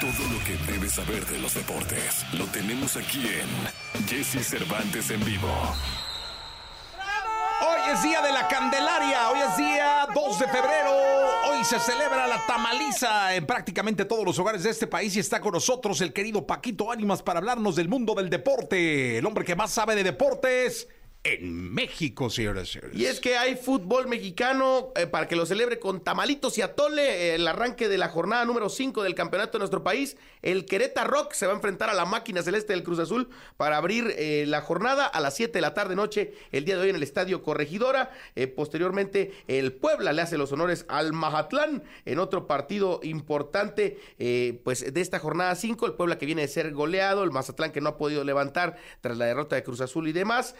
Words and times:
Todo 0.00 0.10
lo 0.10 0.44
que 0.44 0.56
debes 0.70 0.92
saber 0.92 1.24
de 1.24 1.38
los 1.38 1.54
deportes 1.54 2.26
lo 2.34 2.44
tenemos 2.46 2.98
aquí 2.98 3.26
en 3.26 4.06
Jesse 4.06 4.46
Cervantes 4.46 5.10
en 5.10 5.24
vivo. 5.24 5.48
Hoy 7.62 7.92
es 7.94 8.02
día 8.02 8.20
de 8.20 8.30
la 8.30 8.46
Candelaria, 8.46 9.30
hoy 9.30 9.38
es 9.40 9.56
día 9.56 10.06
2 10.14 10.38
de 10.38 10.48
febrero, 10.48 10.92
hoy 11.48 11.64
se 11.64 11.80
celebra 11.80 12.26
la 12.26 12.44
tamaliza 12.46 13.34
en 13.34 13.46
prácticamente 13.46 14.04
todos 14.04 14.26
los 14.26 14.38
hogares 14.38 14.64
de 14.64 14.70
este 14.70 14.86
país 14.86 15.16
y 15.16 15.20
está 15.20 15.40
con 15.40 15.52
nosotros 15.52 15.98
el 16.02 16.12
querido 16.12 16.46
Paquito 16.46 16.92
Ánimas 16.92 17.22
para 17.22 17.38
hablarnos 17.38 17.74
del 17.74 17.88
mundo 17.88 18.14
del 18.14 18.28
deporte, 18.28 19.16
el 19.16 19.24
hombre 19.24 19.46
que 19.46 19.56
más 19.56 19.70
sabe 19.70 19.94
de 19.94 20.04
deportes 20.04 20.88
en 21.32 21.74
México, 21.74 22.30
señoras 22.30 22.68
y 22.68 22.72
señores. 22.72 22.96
Y 22.96 23.06
es 23.06 23.20
que 23.20 23.36
hay 23.36 23.56
fútbol 23.56 24.06
mexicano 24.06 24.92
eh, 24.94 25.06
para 25.06 25.26
que 25.26 25.34
lo 25.34 25.44
celebre 25.44 25.78
con 25.78 26.00
tamalitos 26.00 26.56
y 26.58 26.62
atole. 26.62 27.34
El 27.34 27.46
arranque 27.48 27.88
de 27.88 27.98
la 27.98 28.08
jornada 28.08 28.44
número 28.44 28.68
5 28.68 29.02
del 29.02 29.14
campeonato 29.14 29.52
de 29.52 29.60
nuestro 29.60 29.82
país. 29.82 30.16
El 30.42 30.66
Querétaro 30.66 31.10
Rock 31.10 31.32
se 31.32 31.46
va 31.46 31.52
a 31.52 31.56
enfrentar 31.56 31.90
a 31.90 31.94
la 31.94 32.04
máquina 32.04 32.42
celeste 32.42 32.72
del 32.72 32.84
Cruz 32.84 33.00
Azul 33.00 33.28
para 33.56 33.76
abrir 33.76 34.14
eh, 34.16 34.44
la 34.46 34.60
jornada 34.60 35.06
a 35.06 35.20
las 35.20 35.34
7 35.34 35.52
de 35.52 35.60
la 35.60 35.74
tarde 35.74 35.96
noche 35.96 36.34
el 36.52 36.64
día 36.64 36.76
de 36.76 36.82
hoy 36.82 36.90
en 36.90 36.96
el 36.96 37.02
Estadio 37.02 37.42
Corregidora. 37.42 38.12
Eh, 38.36 38.46
posteriormente, 38.46 39.32
el 39.48 39.72
Puebla 39.72 40.12
le 40.12 40.22
hace 40.22 40.38
los 40.38 40.52
honores 40.52 40.84
al 40.88 41.12
Mazatlán 41.12 41.82
en 42.04 42.18
otro 42.20 42.46
partido 42.46 43.00
importante 43.02 43.98
pues 44.62 44.92
de 44.92 45.00
esta 45.00 45.18
jornada 45.18 45.54
5. 45.54 45.86
El 45.86 45.94
Puebla 45.94 46.18
que 46.18 46.26
viene 46.26 46.42
de 46.42 46.48
ser 46.48 46.72
goleado, 46.72 47.24
el 47.24 47.32
Mazatlán 47.32 47.72
que 47.72 47.80
no 47.80 47.90
ha 47.90 47.98
podido 47.98 48.22
levantar 48.22 48.76
tras 49.00 49.18
la 49.18 49.24
derrota 49.26 49.56
de 49.56 49.64
Cruz 49.64 49.80
Azul 49.80 50.08
y 50.08 50.12
demás. 50.12 50.54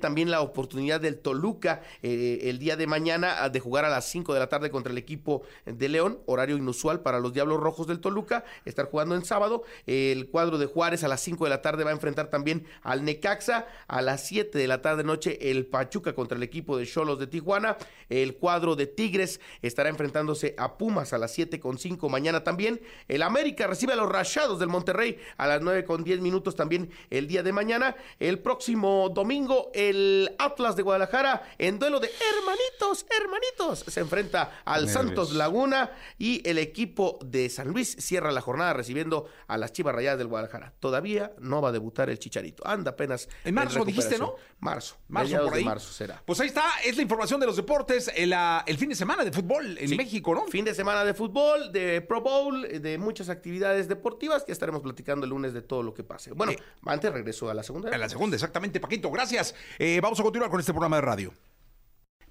También 0.00 0.30
la 0.30 0.40
oportunidad 0.40 1.00
del 1.00 1.18
Toluca 1.18 1.82
el 2.02 2.58
día 2.58 2.76
de 2.76 2.86
mañana 2.86 3.48
de 3.48 3.60
jugar 3.60 3.84
a 3.84 3.88
las 3.88 4.06
5 4.06 4.34
de 4.34 4.40
la 4.40 4.48
tarde 4.48 4.70
contra 4.70 4.92
el 4.92 4.98
equipo 4.98 5.42
de 5.66 5.88
León, 5.88 6.18
horario 6.26 6.56
inusual 6.56 7.00
para 7.00 7.20
los 7.20 7.32
Diablos 7.32 7.60
Rojos 7.60 7.86
del 7.86 8.00
Toluca, 8.00 8.44
estar 8.64 8.86
jugando 8.86 9.14
en 9.14 9.24
sábado. 9.24 9.62
El 9.86 10.28
cuadro 10.28 10.58
de 10.58 10.66
Juárez 10.66 11.04
a 11.04 11.08
las 11.08 11.20
5 11.20 11.44
de 11.44 11.50
la 11.50 11.62
tarde 11.62 11.84
va 11.84 11.90
a 11.90 11.94
enfrentar 11.94 12.28
también 12.28 12.66
al 12.82 13.04
Necaxa. 13.04 13.66
A 13.86 14.02
las 14.02 14.26
7 14.26 14.58
de 14.58 14.66
la 14.66 14.82
tarde 14.82 15.04
noche 15.04 15.50
el 15.50 15.66
Pachuca 15.66 16.14
contra 16.14 16.36
el 16.36 16.42
equipo 16.42 16.76
de 16.76 16.86
Cholos 16.86 17.18
de 17.18 17.26
Tijuana. 17.26 17.76
El 18.08 18.36
cuadro 18.36 18.76
de 18.76 18.86
Tigres 18.86 19.40
estará 19.62 19.88
enfrentándose 19.88 20.54
a 20.58 20.76
Pumas 20.78 21.12
a 21.12 21.18
las 21.18 21.32
7 21.32 21.60
con 21.60 21.78
5 21.78 22.08
mañana 22.08 22.44
también. 22.44 22.80
El 23.08 23.22
América 23.22 23.66
recibe 23.66 23.92
a 23.92 23.96
los 23.96 24.08
Rayados 24.08 24.58
del 24.58 24.68
Monterrey 24.68 25.18
a 25.36 25.46
las 25.46 25.62
9 25.62 25.84
con 25.84 26.04
10 26.04 26.20
minutos 26.20 26.54
también 26.54 26.90
el 27.10 27.28
día 27.28 27.42
de 27.42 27.52
mañana. 27.52 27.96
El 28.18 28.38
próximo 28.38 29.10
domingo 29.14 29.63
el 29.74 30.34
Atlas 30.38 30.76
de 30.76 30.82
Guadalajara 30.82 31.42
en 31.58 31.78
duelo 31.78 32.00
de 32.00 32.10
hermanitos, 32.34 33.06
hermanitos. 33.20 33.84
Se 33.92 34.00
enfrenta 34.00 34.60
al 34.64 34.88
Santos 34.88 35.32
Laguna 35.32 35.90
y 36.18 36.46
el 36.48 36.58
equipo 36.58 37.18
de 37.24 37.48
San 37.48 37.68
Luis 37.68 37.96
cierra 37.98 38.32
la 38.32 38.40
jornada 38.40 38.72
recibiendo 38.72 39.26
a 39.46 39.56
las 39.56 39.72
Chivas 39.72 39.94
Rayadas 39.94 40.18
del 40.18 40.28
Guadalajara. 40.28 40.72
Todavía 40.80 41.32
no 41.38 41.62
va 41.62 41.70
a 41.70 41.72
debutar 41.72 42.10
el 42.10 42.18
Chicharito. 42.18 42.66
Anda 42.66 42.92
apenas. 42.92 43.28
En 43.44 43.54
marzo 43.54 43.84
dijiste, 43.84 44.18
¿no? 44.18 44.34
Marzo. 44.60 44.96
Marzo 45.08 45.42
por 45.44 45.54
ahí. 45.54 45.64
marzo 45.64 45.92
será. 45.92 46.22
Pues 46.24 46.40
ahí 46.40 46.48
está, 46.48 46.64
es 46.84 46.96
la 46.96 47.02
información 47.02 47.40
de 47.40 47.46
los 47.46 47.56
deportes, 47.56 48.10
el, 48.14 48.32
ah, 48.32 48.62
el 48.66 48.76
fin 48.78 48.88
de 48.88 48.94
semana 48.94 49.24
de 49.24 49.32
fútbol 49.32 49.78
en 49.78 49.88
Sí. 49.88 49.96
México, 49.96 50.34
¿no? 50.34 50.46
Fin 50.46 50.64
de 50.64 50.74
semana 50.74 51.04
de 51.04 51.14
fútbol, 51.14 51.70
de 51.72 52.00
Pro 52.00 52.20
Bowl, 52.20 52.62
de 52.62 52.98
muchas 52.98 53.28
actividades 53.28 53.88
deportivas. 53.88 54.44
Ya 54.46 54.52
estaremos 54.52 54.82
platicando 54.82 55.24
el 55.24 55.30
lunes 55.30 55.52
de 55.52 55.62
todo 55.62 55.82
lo 55.82 55.94
que 55.94 56.02
pase. 56.04 56.32
Bueno, 56.32 56.52
Eh, 56.52 56.58
antes 56.86 57.12
regreso 57.12 57.48
a 57.50 57.54
la 57.54 57.62
segunda. 57.62 57.90
En 57.94 58.00
la 58.00 58.08
segunda, 58.08 58.36
exactamente, 58.36 58.80
Paquito, 58.80 59.10
gracias. 59.10 59.53
Eh, 59.78 60.00
vamos 60.02 60.18
a 60.20 60.22
continuar 60.22 60.50
con 60.50 60.60
este 60.60 60.72
programa 60.72 60.96
de 60.96 61.02
radio. 61.02 61.34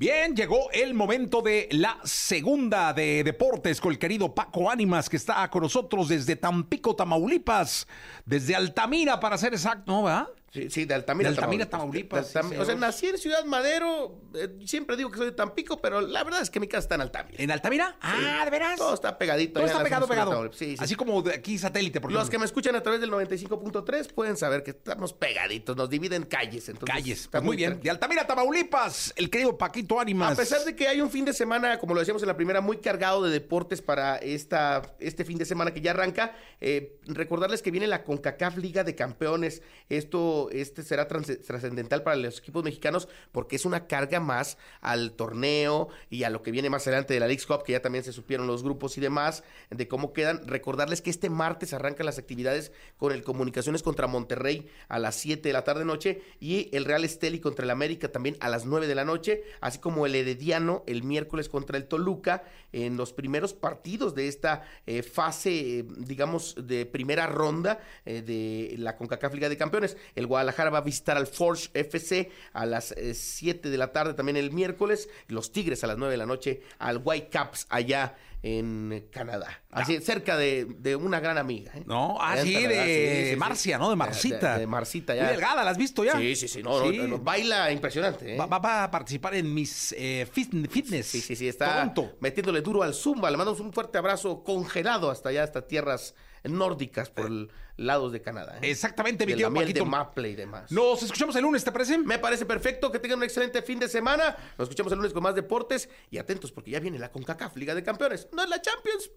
Bien, 0.00 0.34
llegó 0.34 0.70
el 0.72 0.94
momento 0.94 1.42
de 1.42 1.68
la 1.72 1.98
segunda 2.04 2.94
de 2.94 3.22
deportes 3.22 3.82
con 3.82 3.92
el 3.92 3.98
querido 3.98 4.34
Paco 4.34 4.70
Ánimas, 4.70 5.10
que 5.10 5.18
está 5.18 5.46
con 5.50 5.62
nosotros 5.62 6.08
desde 6.08 6.36
Tampico, 6.36 6.96
Tamaulipas, 6.96 7.86
desde 8.24 8.56
Altamira, 8.56 9.20
para 9.20 9.36
ser 9.36 9.52
exacto, 9.52 9.92
¿no? 9.92 10.04
¿verdad? 10.04 10.28
Sí, 10.52 10.68
sí, 10.68 10.84
de 10.84 10.94
Altamira, 10.94 11.30
De 11.30 11.36
Altamira, 11.36 11.70
Tamaulipas, 11.70 12.28
sí, 12.32 12.38
o 12.58 12.64
sea, 12.64 12.74
nací 12.74 13.06
en 13.06 13.18
Ciudad 13.18 13.44
Madero. 13.44 14.20
eh, 14.34 14.48
siempre 14.66 14.96
digo 14.96 15.08
que 15.10 15.18
soy 15.18 15.26
de 15.26 15.32
Tampico, 15.32 15.80
pero 15.80 16.00
la 16.00 16.24
verdad 16.24 16.42
es 16.42 16.50
que 16.50 16.58
mi 16.58 16.66
casa 16.66 16.80
está 16.80 16.94
en 16.96 17.02
Altamira. 17.02 17.36
¿En 17.40 17.50
Altamira? 17.52 17.96
Ah, 18.00 18.42
¿de 18.44 18.50
veras? 18.50 18.76
Todo 18.76 18.94
está 18.94 19.16
pegadito. 19.16 19.60
Todo 19.60 19.66
está 19.66 19.82
pegado, 19.84 20.08
pegado. 20.08 20.30
Tamaulipas. 20.30 20.58
Sí, 20.58 20.76
sí. 20.76 20.82
Así 20.82 20.96
como 20.96 21.22
de 21.22 21.34
aquí 21.34 21.56
satélite, 21.56 22.00
por 22.00 22.10
Los 22.10 22.22
ejemplo. 22.22 22.30
que 22.32 22.38
me 22.40 22.44
escuchan 22.46 22.74
a 22.74 22.82
través 22.82 23.00
del 23.00 23.10
95.3 23.12 24.12
pueden 24.12 24.36
saber 24.36 24.64
que 24.64 24.72
estamos 24.72 25.12
pegaditos, 25.12 25.76
nos 25.76 25.88
dividen 25.88 26.24
calles. 26.24 26.68
Entonces 26.68 26.94
Calles. 26.96 27.28
Pues 27.30 27.42
muy 27.44 27.56
bien. 27.56 27.78
De 27.80 27.88
Altamira, 27.90 28.26
Tamaulipas, 28.26 29.12
el 29.16 29.30
querido 29.30 29.56
Paquito 29.56 30.00
Ánimas. 30.00 30.32
A 30.32 30.36
pesar 30.36 30.64
de 30.64 30.74
que 30.74 30.88
hay 30.88 31.00
un 31.00 31.10
fin 31.10 31.24
de 31.24 31.32
semana, 31.32 31.78
como 31.78 31.94
lo 31.94 32.00
decíamos 32.00 32.22
en 32.22 32.28
la 32.28 32.36
primera, 32.36 32.60
muy 32.60 32.78
cargado 32.78 33.22
de 33.22 33.30
deportes 33.30 33.82
para 33.82 34.16
esta, 34.16 34.82
este 34.98 35.24
fin 35.24 35.38
de 35.38 35.44
semana 35.44 35.72
que 35.72 35.80
ya 35.80 35.92
arranca, 35.92 36.34
eh, 36.60 36.98
recordarles 37.06 37.62
que 37.62 37.70
viene 37.70 37.86
la 37.86 38.02
CONCACAF 38.02 38.56
Liga 38.56 38.82
de 38.82 38.96
Campeones. 38.96 39.62
Esto 39.88 40.39
este 40.50 40.82
será 40.82 41.06
trascendental 41.06 42.02
para 42.02 42.16
los 42.16 42.38
equipos 42.38 42.64
mexicanos 42.64 43.08
porque 43.32 43.56
es 43.56 43.64
una 43.64 43.86
carga 43.86 44.20
más 44.20 44.56
al 44.80 45.12
torneo 45.12 45.88
y 46.08 46.24
a 46.24 46.30
lo 46.30 46.42
que 46.42 46.50
viene 46.50 46.70
más 46.70 46.86
adelante 46.86 47.14
de 47.14 47.20
la 47.20 47.26
League 47.26 47.42
Cup, 47.46 47.64
que 47.64 47.72
ya 47.72 47.82
también 47.82 48.04
se 48.04 48.12
supieron 48.12 48.46
los 48.46 48.62
grupos 48.62 48.96
y 48.96 49.00
demás, 49.00 49.44
de 49.70 49.88
cómo 49.88 50.12
quedan. 50.12 50.46
Recordarles 50.46 51.02
que 51.02 51.10
este 51.10 51.30
martes 51.30 51.72
arrancan 51.72 52.06
las 52.06 52.18
actividades 52.18 52.72
con 52.96 53.12
el 53.12 53.22
Comunicaciones 53.22 53.82
contra 53.82 54.06
Monterrey 54.06 54.68
a 54.88 54.98
las 54.98 55.16
7 55.16 55.48
de 55.48 55.52
la 55.52 55.64
tarde 55.64 55.84
noche 55.84 56.22
y 56.40 56.68
el 56.72 56.84
Real 56.84 57.04
Esteli 57.04 57.40
contra 57.40 57.64
el 57.64 57.70
América 57.70 58.10
también 58.10 58.36
a 58.40 58.48
las 58.48 58.64
9 58.66 58.86
de 58.86 58.94
la 58.94 59.04
noche, 59.04 59.44
así 59.60 59.78
como 59.78 60.06
el 60.06 60.14
Herediano 60.14 60.84
el 60.86 61.02
miércoles 61.02 61.48
contra 61.48 61.76
el 61.76 61.86
Toluca 61.86 62.44
en 62.72 62.96
los 62.96 63.12
primeros 63.12 63.52
partidos 63.52 64.14
de 64.14 64.28
esta 64.28 64.62
eh, 64.86 65.02
fase, 65.02 65.80
eh, 65.80 65.84
digamos, 65.98 66.56
de 66.60 66.86
primera 66.86 67.26
ronda 67.26 67.80
eh, 68.04 68.22
de 68.22 68.76
la 68.78 68.96
CONCACAF 68.96 69.34
Liga 69.34 69.48
de 69.48 69.56
Campeones. 69.56 69.96
Guadalajara 70.30 70.70
va 70.70 70.78
a 70.78 70.82
visitar 70.82 71.16
al 71.16 71.26
Forge 71.26 71.68
FC 71.74 72.30
a 72.52 72.64
las 72.66 72.94
7 73.12 73.68
de 73.68 73.76
la 73.76 73.92
tarde 73.92 74.14
también 74.14 74.36
el 74.36 74.50
miércoles, 74.52 75.08
los 75.28 75.52
Tigres 75.52 75.84
a 75.84 75.86
las 75.88 75.98
9 75.98 76.12
de 76.12 76.16
la 76.18 76.26
noche 76.26 76.62
al 76.78 77.00
Whitecaps 77.04 77.66
allá 77.68 78.14
en 78.42 79.06
Canadá. 79.10 79.60
Así, 79.70 80.00
cerca 80.00 80.36
de, 80.38 80.64
de 80.78 80.96
una 80.96 81.20
gran 81.20 81.36
amiga. 81.36 81.72
¿eh? 81.74 81.82
No, 81.84 82.16
ah, 82.20 82.32
Allá 82.32 82.40
en 82.40 82.46
sí, 82.46 82.54
Canadá, 82.54 82.84
de 82.84 83.36
Marcia, 83.38 83.78
¿no? 83.78 83.90
De 83.90 83.96
Marcita. 83.96 84.54
De, 84.54 84.60
de 84.60 84.66
Marcita, 84.66 85.14
ya. 85.14 85.24
Muy 85.24 85.32
delgada, 85.32 85.62
¿la 85.62 85.70
has 85.70 85.76
visto 85.76 86.04
ya? 86.04 86.16
Sí, 86.16 86.34
sí, 86.36 86.48
sí. 86.48 86.62
No, 86.62 86.90
no, 86.90 87.06
no, 87.06 87.18
baila 87.18 87.70
impresionante. 87.70 88.36
¿eh? 88.36 88.38
Va, 88.38 88.84
a 88.84 88.90
participar 88.90 89.34
en 89.34 89.52
mis 89.52 89.92
eh, 89.98 90.26
fit- 90.32 90.68
fitness. 90.70 91.06
Sí, 91.06 91.20
sí, 91.20 91.36
sí, 91.36 91.48
está 91.48 91.74
Toronto. 91.90 92.16
metiéndole 92.20 92.62
duro 92.62 92.82
al 92.82 92.94
Zumba. 92.94 93.30
Le 93.30 93.36
mandamos 93.36 93.60
un 93.60 93.72
fuerte 93.74 93.98
abrazo 93.98 94.42
congelado 94.42 95.10
hasta 95.10 95.28
allá, 95.28 95.42
hasta 95.44 95.66
tierras 95.66 96.14
nórdicas 96.44 97.10
por 97.10 97.26
el 97.26 97.50
lados 97.76 98.12
de 98.12 98.20
Canadá. 98.20 98.58
¿eh? 98.60 98.70
Exactamente, 98.70 99.24
mi 99.24 99.32
de 99.32 99.36
querido 99.36 99.48
la 99.48 99.52
miel 99.52 99.64
Paquito. 99.64 99.84
de 99.84 99.90
Maple 99.90 100.28
y 100.30 100.34
demás. 100.36 100.70
Nos 100.70 101.02
escuchamos 101.02 101.34
el 101.36 101.42
lunes, 101.42 101.64
¿te 101.64 101.72
parece? 101.72 101.98
Me 101.98 102.18
parece 102.18 102.44
perfecto 102.44 102.92
que 102.92 102.98
tengan 102.98 103.18
un 103.18 103.24
excelente 103.24 103.62
fin 103.62 103.78
de 103.78 103.88
semana. 103.88 104.36
Nos 104.58 104.66
escuchamos 104.66 104.92
el 104.92 104.98
lunes 104.98 105.12
con 105.12 105.22
más 105.22 105.34
deportes 105.34 105.88
y 106.10 106.18
atentos 106.18 106.52
porque 106.52 106.70
ya 106.70 106.80
viene 106.80 106.98
la 106.98 107.10
CONCACAF 107.10 107.56
Liga 107.56 107.74
de 107.74 107.82
Campeones. 107.82 108.28
No 108.32 108.42
es 108.42 108.48
la 108.48 108.60
Champions, 108.60 109.10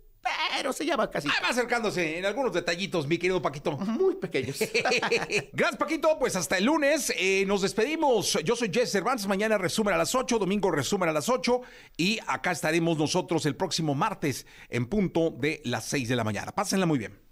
pero 0.55 0.71
se 0.73 0.85
llama 0.85 1.09
casi 1.09 1.27
Ah, 1.27 1.33
va 1.43 1.49
acercándose 1.49 2.17
en 2.17 2.25
algunos 2.25 2.53
detallitos, 2.53 3.07
mi 3.07 3.17
querido 3.17 3.41
Paquito. 3.41 3.77
muy 3.77 4.15
pequeños. 4.15 4.57
Gracias, 5.53 5.77
Paquito. 5.77 6.17
Pues 6.19 6.35
hasta 6.35 6.57
el 6.57 6.65
lunes. 6.65 7.11
eh, 7.17 7.43
nos 7.47 7.61
despedimos. 7.61 8.37
Yo 8.43 8.55
soy 8.55 8.69
Jess 8.73 8.91
Cervantes. 8.91 9.27
Mañana 9.27 9.57
resumen 9.57 9.93
a 9.93 9.97
las 9.97 10.13
8, 10.15 10.39
domingo 10.39 10.71
resumen 10.71 11.09
a 11.09 11.13
las 11.13 11.29
8. 11.29 11.61
Y 11.97 12.19
acá 12.27 12.51
estaremos 12.51 12.97
nosotros 12.97 13.45
el 13.45 13.55
próximo 13.55 13.95
martes 13.95 14.45
en 14.69 14.85
punto 14.87 15.31
de 15.31 15.61
las 15.65 15.85
6 15.85 16.07
de 16.09 16.15
la 16.15 16.23
mañana. 16.23 16.51
Pásenla 16.51 16.85
muy 16.85 16.99
bien. 16.99 17.22